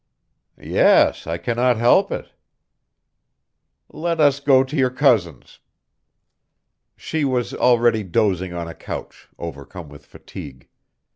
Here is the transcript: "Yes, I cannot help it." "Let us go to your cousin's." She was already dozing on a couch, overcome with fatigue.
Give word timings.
"Yes, 0.59 1.27
I 1.27 1.37
cannot 1.37 1.77
help 1.77 2.11
it." 2.11 2.31
"Let 3.87 4.19
us 4.19 4.39
go 4.39 4.63
to 4.63 4.75
your 4.75 4.89
cousin's." 4.89 5.59
She 6.95 7.23
was 7.23 7.53
already 7.53 8.01
dozing 8.01 8.51
on 8.51 8.67
a 8.67 8.73
couch, 8.73 9.27
overcome 9.37 9.89
with 9.89 10.07
fatigue. 10.07 10.67